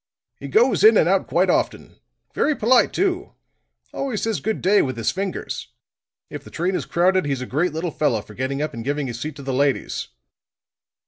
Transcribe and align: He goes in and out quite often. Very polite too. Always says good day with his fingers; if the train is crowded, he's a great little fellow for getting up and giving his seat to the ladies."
He 0.39 0.47
goes 0.47 0.83
in 0.83 0.97
and 0.97 1.07
out 1.07 1.27
quite 1.27 1.47
often. 1.51 1.99
Very 2.33 2.55
polite 2.55 2.91
too. 2.91 3.35
Always 3.93 4.23
says 4.23 4.39
good 4.39 4.59
day 4.59 4.81
with 4.81 4.97
his 4.97 5.11
fingers; 5.11 5.67
if 6.27 6.43
the 6.43 6.49
train 6.49 6.73
is 6.73 6.87
crowded, 6.87 7.25
he's 7.27 7.41
a 7.41 7.45
great 7.45 7.71
little 7.71 7.91
fellow 7.91 8.23
for 8.23 8.33
getting 8.33 8.63
up 8.63 8.73
and 8.73 8.83
giving 8.83 9.05
his 9.05 9.19
seat 9.19 9.35
to 9.35 9.43
the 9.43 9.53
ladies." 9.53 10.07